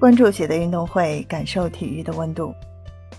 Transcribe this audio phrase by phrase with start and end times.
[0.00, 2.54] 关注喜的运动会，感受体育的温度。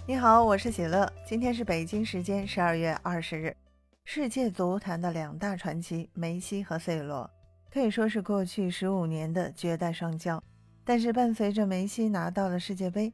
[0.08, 1.07] 你好，我是喜乐。
[1.23, 3.56] 今天是北京时间十二月二十日。
[4.04, 7.29] 世界足坛的两大传奇梅西和 C 罗，
[7.72, 10.41] 可以说是过去十五年的绝代双骄。
[10.83, 13.13] 但是伴随着梅西拿到了世界杯，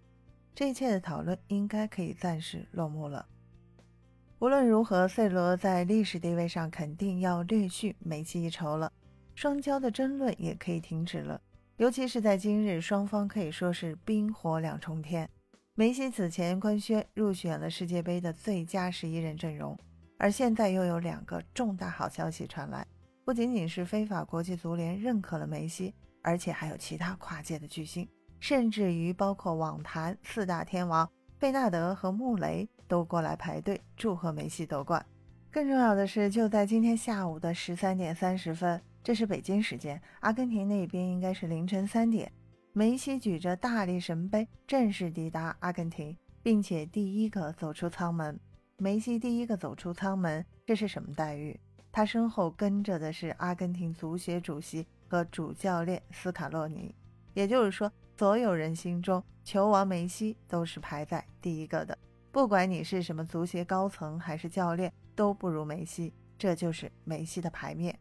[0.55, 3.25] 这一切的讨论应该可以暂时落幕了。
[4.39, 8.89] 无论如何，C 罗在历史地位上肯定要略逊梅西一筹了，
[9.35, 11.41] 双骄的争论也可以停止了。
[11.77, 15.29] 尤其是在今日，双方可以说是冰火两重天。
[15.75, 19.77] 梅西此前官宣入选了世界杯的最佳十一人阵容，
[20.17, 22.83] 而现在又有两个重大好消息传来，
[23.23, 28.09] 不仅仅是非法国际足联认可了梅西，而且还有其他跨界的巨星，
[28.39, 31.07] 甚至于包括网坛四大天王
[31.37, 35.05] 贝纳德和穆雷都过来排队祝贺梅西夺冠。
[35.51, 38.81] 更重要的是，就在今天下午的十三点三十分。
[39.07, 42.29] 这是北京时间，阿根廷那边应该是凌晨三点。
[42.73, 48.37] 梅西举着大力神杯正式抵达阿根廷，并且第一个走出舱门。
[48.75, 51.57] 梅西第一个走出舱门，这是什么待遇？
[51.89, 56.93] 他身后跟着的是阿根廷足协主席和主教练斯卡洛尼，
[57.33, 61.97] 也就是说，所有人心中球王梅西都是排在第一个的。
[62.29, 66.13] 不管你是什么足协高层还是教练，都不如梅西。
[66.37, 67.97] 这就是梅西的牌面。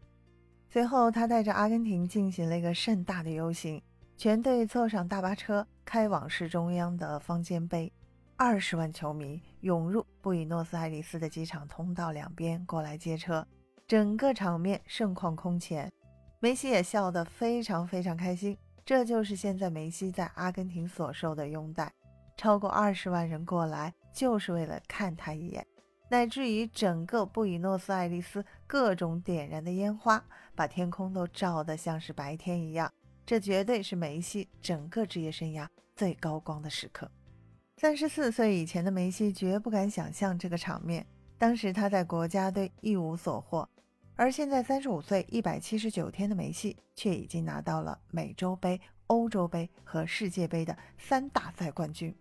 [0.76, 3.82] 随后，他带着阿根廷进行了一个盛大的游行，
[4.14, 7.90] 全队坐上大巴车开往市中央的方尖碑。
[8.36, 13.42] 二十万球迷涌入布宜诺斯艾利斯的机场通道两边过来接车，
[13.88, 15.90] 整个场面盛况空前。
[16.40, 18.54] 梅西也笑得非常非常开心，
[18.84, 21.90] 这就是现在梅西在阿根廷所受的拥戴。
[22.36, 25.66] 超过二十万人过来，就是为了看他一眼。
[26.08, 32.92] 乃至于整个布宜诺斯艾利斯各种点燃的烟花，把天空都照得像是白天一样。
[33.24, 37.10] 这绝对是梅西整个职业生涯最高光的时刻。
[37.78, 41.04] 三十四岁以前的梅西绝不敢想象这个场面。
[41.36, 43.68] 当时他在国家队一无所获，
[44.14, 52.14] 而现在三十五岁一百七十九天的梅西却已经拿到了美洲杯、欧洲杯和世界杯的三大赛冠军，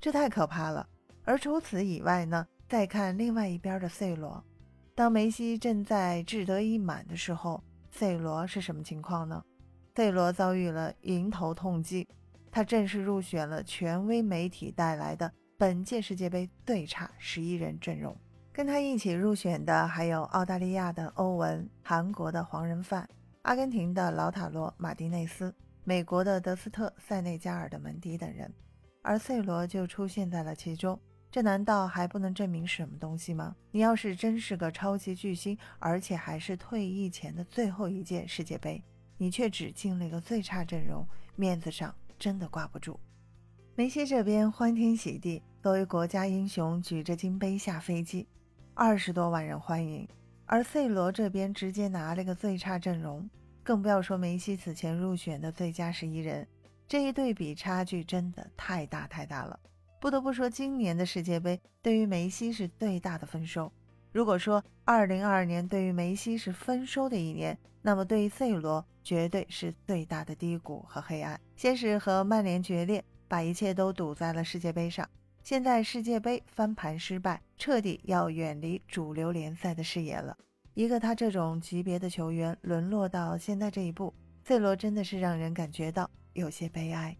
[0.00, 0.86] 这太可怕了。
[1.24, 2.46] 而除此以外呢？
[2.68, 4.44] 再看另外一边的 C 罗，
[4.94, 9.42] 当梅西正在志得意满的时候，C 罗是什么情况呢
[9.94, 12.06] ？C 罗遭遇了迎头痛击，
[12.50, 18.14] 他正式入选了权威媒体带来的本届世界杯最差十一人阵容。
[18.52, 23.08] 跟他一起入选的还有澳大利亚的欧文、韩国的黄仁范、
[23.42, 25.54] 阿根廷的老塔罗·马丁内斯、
[25.84, 28.52] 美国的德斯特·塞内加尔的门迪等人，
[29.00, 31.00] 而 C 罗就出现在了其中。
[31.38, 33.54] 这难道还不能证明什么东西吗？
[33.70, 38.82] 你要是真是个超级巨星，而且还是退役前的最后一届世界杯，
[39.16, 41.06] 你却只进了一个最差阵容，
[41.36, 42.98] 面子上真的挂不住。
[43.76, 48.26] 梅西这边欢天喜地，作为国家英雄举着金杯下飞机，
[48.74, 50.04] 二十多万人欢迎；
[50.44, 53.30] 而 C 罗这边直接拿了个最差阵容，
[53.62, 56.48] 更不要说梅西此前入选的最佳十一人，
[56.88, 59.60] 这一对比差距真的太大太大了。
[60.00, 63.72] 不得不说，今年的世界杯对于梅西是最大的丰收。
[64.12, 71.38] 如果说2022年对于梅西是丰收的一年，那么对于 C 罗绝对是最大的低谷和黑暗。
[71.56, 75.08] 先是和曼联决裂，把一切都赌在了世界杯上。
[75.42, 80.36] 现在世界杯翻盘失败，彻底要远离主流联赛的视野了。
[80.74, 87.16] 一个他这种级别的球员沦落到现在这一步，C 罗真的是让人感觉到有些悲哀。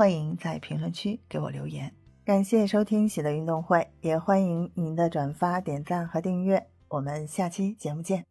[0.00, 1.92] 欢迎在评论区给我留言，
[2.24, 6.68] 感谢收听喜乐运动会，也欢迎您的转发、点赞和订阅。
[6.88, 8.29] 我们下期节目见。